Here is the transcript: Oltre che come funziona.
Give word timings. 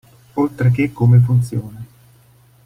Oltre 0.33 0.71
che 0.71 0.91
come 0.91 1.19
funziona. 1.19 1.85